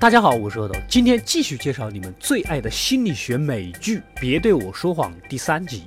[0.00, 5.82] 大家好，我是阿斗，今天继续介绍你们最爱的心理学美剧《别对我说谎》第三集。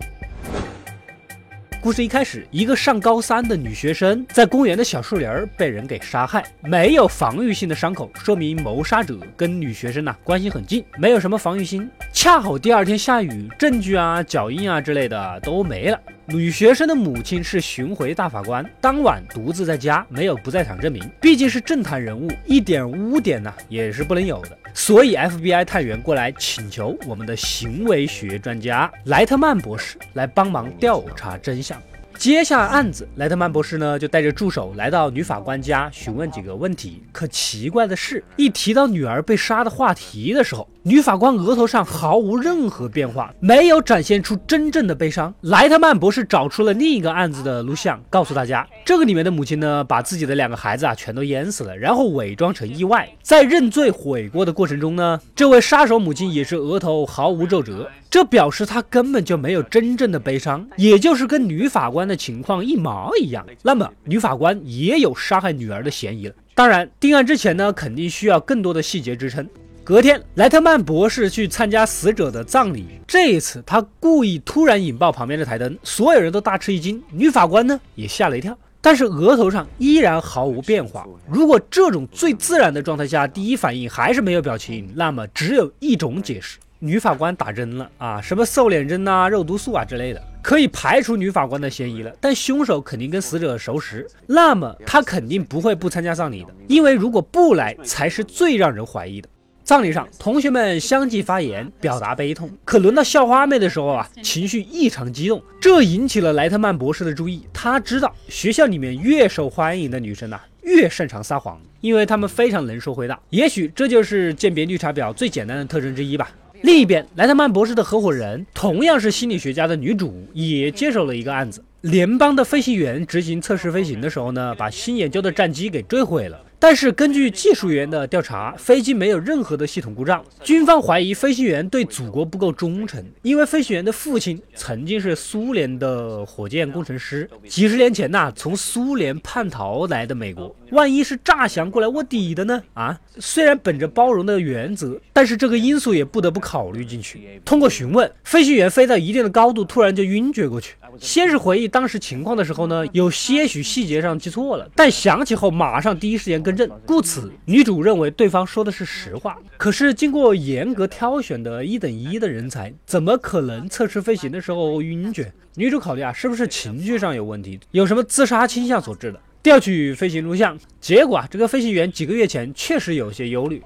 [1.80, 11.90] 故事一开始，一个上高三的女学生在公园的小树林儿被人给杀害，没有防御性的伤口，说明谋杀者跟女学生呐关系很近，没有什么防御心。
[12.12, 15.98] 恰好第二天下雨，证据啊、脚印啊之类的都没了。
[16.34, 21.04] 女学生的母亲是巡回大法官，当晚独自在家，没有不在场证明。
[21.20, 24.58] 毕竟是政坛人物，一点污点呢也是不能有的。
[24.74, 31.82] 所以 FBI 探员过来请求我们的行为学专家莱特曼博士来帮忙调查真相。
[32.22, 37.02] 接下案子，莱特曼博士呢就带着助手来到女法官家询问几个问题。
[37.12, 45.34] 可奇怪的是，一提到女儿被杀的话题的时候，女法官额头上毫无任何变化，没有展现出真正的悲伤。
[45.42, 57.90] 莱特曼博士找出了另一个案子的录像，告诉大家，这个里面的母亲呢，把自己的两个孩子啊全都淹死了，然后伪装成意外，在认罪悔过的过程中呢，这位杀手母亲也是额头毫无皱褶。
[58.12, 63.48] 这表示她根本就没有真正的悲伤，也就是跟女法官的情况一毛一样。
[63.64, 66.36] 那么女法官也有杀害女儿的嫌疑了。
[66.54, 69.48] 当然，定案之前呢，肯定需要更多的细节支撑。
[69.84, 81.08] 隔天，莱特曼博士去参加死者的葬礼，这一次他故意突然引爆旁边的台灯，所有人都大吃一惊，女法官呢也吓了一跳，但是额头上依然毫无变化。
[81.28, 86.60] 如果这种最自然的状态下，第一反应还是没有表情，那么只有一种解释。
[86.78, 92.12] 女法官打针了啊，什么瘦脸针呐、肉毒素啊之类的，可以排除女法官的嫌疑了。
[92.20, 99.30] 但凶手肯定跟死者熟识，那么他肯定不会不参加葬礼的，因为如果不来，才是最让人怀疑的。
[99.64, 102.50] 葬礼上，同学们相继发言，表达悲痛。
[102.66, 107.48] 可轮到校花妹的时候啊，情绪异常激动，这引起了莱特曼博士的注意。
[107.54, 113.18] 他知道，学校里面越受欢迎的女生呐，越擅长撒谎，因为她们非常能说会道。
[113.30, 116.32] 也许这就是鉴别绿茶婊最简单的特征之一吧。
[116.64, 121.64] 另一边，莱特曼博士的合伙人，同样是心理学家的女主，也接手了一个案子。
[121.82, 126.40] 联邦的飞行员执行测试飞行的时候呢，把新研究的战机给坠毁了。
[126.60, 130.24] 但是根据技术员的调查，飞机没有任何的系统故障。
[130.44, 140.56] 军方怀疑飞行员对祖国不够忠诚，因为飞行员的父亲曾经是苏联的火箭工程师，几十年前呐从苏联叛逃来的美国。
[140.70, 142.62] 万一是诈降过来卧底的呢？
[142.76, 147.42] 啊，虽然本着包容的原则，但是这个因素也不得不考虑进去。
[147.44, 150.76] 通过询问，飞行员飞到一定的高度，突然就晕厥过去。
[151.00, 159.38] 先是回忆当时情况的时候呢，有些许细节上记错了，但想起后马上第一时间更正，故此女主认为对方说的是实话。
[159.58, 165.32] 可是经过严格挑选的一等一的人才，怎么可能测试飞行的时候晕厥？
[165.56, 169.20] 女主考虑啊，是不是情绪上有问题，有什么自杀倾向所致的？
[169.44, 173.62] 调取飞行录像，结果啊，这个飞行员几个月前确实有些忧虑，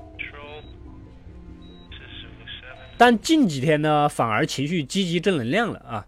[2.98, 6.06] 但近几天呢，反而情绪积极正能量了啊。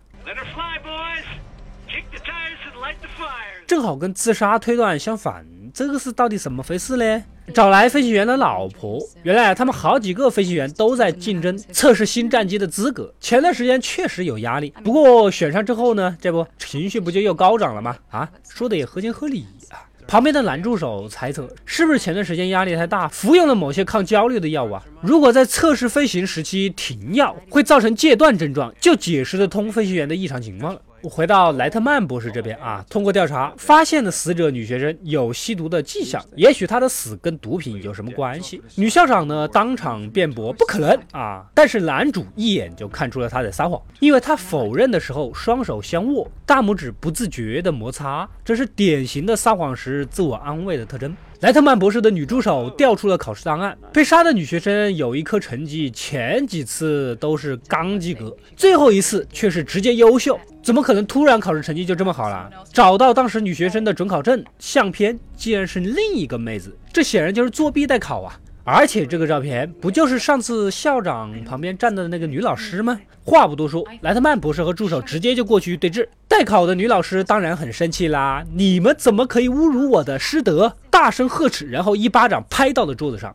[3.67, 7.23] 正好跟自杀推断相反，这个是到底怎么回事呢？
[7.53, 13.13] 找来飞行员的老婆，原来他们好几个飞行员都在竞争测试新战机的资格。
[13.19, 17.97] 前段时间确实有压力，不过选上之后呢，这不情绪不就又高涨了吗？
[18.09, 19.83] 啊，说的也合情合理啊。
[20.07, 24.81] 旁边的男助手猜测，是不是前段时间压力太大，服用了某些抗焦虑的药物啊？
[25.01, 30.81] 如果在测试飞行时期停药，会造成戒断症状，就解释得通飞行员的异常情况了。
[31.03, 38.61] 回到莱特曼博士这边啊，通过调查发现了死者女学生有吸毒的迹象，也许她的死跟毒品有什么关系？
[38.75, 51.15] 女校长呢当场辩驳不可能啊，但是男主一眼就看出了她在撒谎，因为他否认的时候双手相握，大拇指不自觉的摩擦，这是典型的撒谎时自我安慰的特征。
[51.41, 60.39] 莱特曼博士的女助手调出了考试档案，被杀的女学生有一科成绩前几次都是刚及格，最后一次却是直接优秀。
[60.63, 62.49] 怎么可能突然考试成绩就这么好了？
[62.73, 68.39] 找到当时女学生的准考证相片，竟然是另一个妹子，这显然就是作弊代考啊！
[68.69, 72.99] 而且这个照片不就是上次校长旁边站的那个女老师吗？
[73.23, 76.05] 话不多说，莱特曼博士和助手直接就过去对峙。
[76.27, 80.75] 代考的女老师当然很生气啦，你们怎么可以侮辱我的师德？
[80.89, 83.33] 大声呵斥，然后一巴掌拍到了桌子上。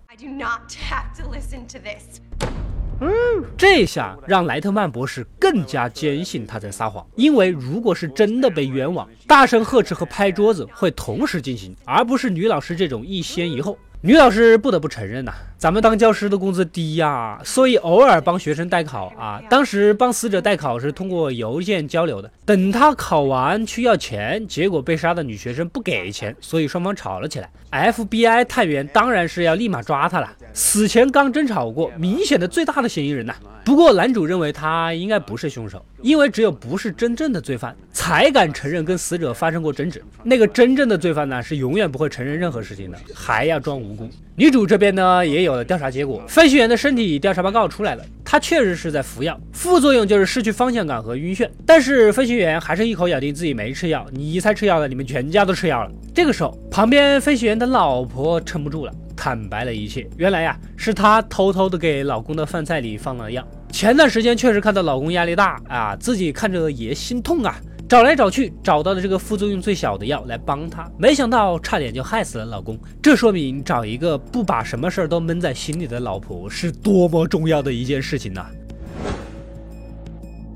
[3.01, 3.11] 嗯，
[3.57, 13.79] 这下让莱特曼博士更加坚信他在撒谎，因为如果是真的被冤枉，大声呵斥和拍桌子会同时进行，而不是女老师这种一先一后。
[14.05, 19.41] 女老师不得不承认呐，咱们当教师的工资低呀，所以偶尔帮学生代考啊。
[19.49, 27.49] 当时帮死者代考是通过邮件交流的，等他考完去要钱，结果被杀的女学生不给钱， 所以双方吵了起来。
[27.71, 33.33] FBI 探员当然是要立马抓他了，死前刚争吵过，明显的最大的嫌疑人呐。
[33.65, 40.03] 不过男主认为他应该不是凶手，因为只有不是真正的罪犯才敢承认跟死者发生过争执。
[40.25, 43.92] 那个真正的罪犯呢，是永远不会承认任何事情的，还要装无
[44.37, 51.49] 女主这边呢，也有了调查结果，分析员的身体调查报告出来了，他确实是在服药，副作用就是失去方向感和晕眩。
[51.67, 55.91] 但是分析员还是一口咬定自己没吃药，你才吃药了，你们全家都吃药了。
[56.15, 58.93] 这个时候，旁边分析员的老婆撑不住了。
[59.15, 63.47] 坦白了一切，原来呀是她偷偷的给老公的饭菜里放了药。
[63.71, 67.55] 前段时间确实看到老公压力大啊，自己看着也心痛啊，
[67.93, 72.79] 找来找去找到了这个副作用最小的药来帮他，没想到差点就害死了老公。
[73.03, 78.47] 这说明找一个不把什么事儿都闷在心里的老婆是多么重要的一件事情呐。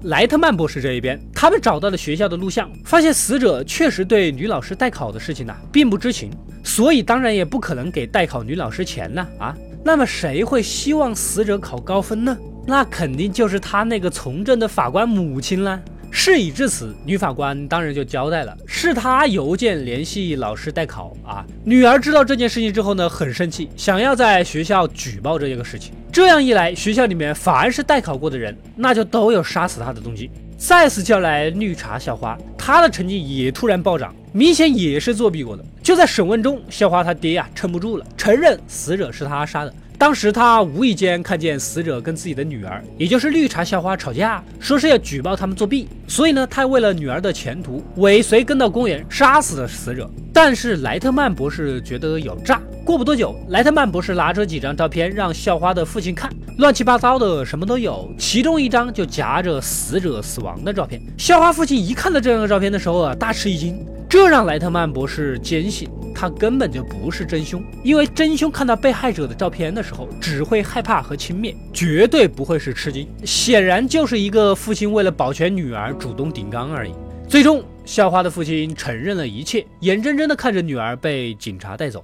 [0.05, 6.31] 莱特曼博士这一边，他们找到了学校的录像，发现死者确实对女老师代考的事情呢并不知情，
[6.65, 9.55] 所以当然也不可能给代考女老师钱呢啊。
[9.85, 12.35] 那么谁会希望死者考高分呢？
[12.67, 15.79] 那肯定就是他那个从政的法官母亲了。
[16.19, 21.45] 事已至此，女法官当然就交代了，是她邮件联系老师代考啊。
[21.63, 25.93] 女儿知道这件事情之后呢，很生气，想要在学校举报这个事情。
[26.11, 30.31] 这样一来，学校里面凡是代考过的人，那就都有杀死他的动机。
[30.57, 35.63] 再次叫来绿茶校花，她的成绩也突然暴涨，明显也是作弊过的。
[35.83, 39.75] 就在审问中，校花她爹呀撑不住了，承认死者是他杀的。
[39.99, 50.09] 当时他无意间看见死者跟自己的女儿，也就是绿茶校花吵架，说是要举报他们作弊，所以呢，他为了女儿的前途，尾随跟到公园，杀死了死者。
[50.35, 52.61] 但是莱特曼博士觉得有诈。
[52.85, 58.09] 过不多久，莱特曼博士拿着几张照片让校花的父亲看，乱七八糟的，什么都有。
[58.19, 61.01] 其中一张就夹着死者死亡的照片。
[61.17, 63.85] 校花父亲一看到这样的照片的时候啊，大吃一惊。
[64.09, 65.89] 这让莱特曼博士坚信。
[66.19, 73.07] 他根本就不是真凶，因为真凶看到被害者的照片的时候，只会害怕和轻蔑，绝对不会是吃惊。
[73.23, 76.93] 显然就是一个父亲为了保全女儿主动顶缸而已。
[77.29, 82.03] 最终，校花的父亲承认了一切，眼睁睁地看着女儿被警察带走。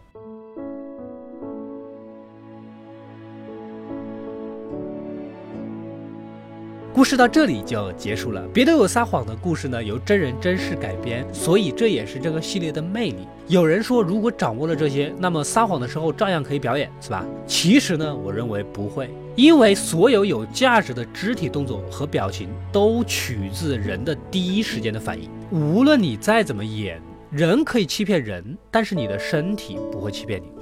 [7.03, 8.41] 故事到这里就结束了。
[8.55, 13.27] 别的有撒谎的故事呢，由真人真事改编，所以这也是这个系列的魅力。
[13.49, 17.27] 有人说，如果掌握了这些，那么撒谎的时候照样可以表演，是吧？
[17.45, 25.29] 其实呢，我认为不会，因为所有有价值的肢体动作和表情都取自人的第一时间的反应。
[25.51, 27.03] 无论你再怎么演，
[27.33, 30.62] 人可以欺骗人，但是你的身体不会欺骗你。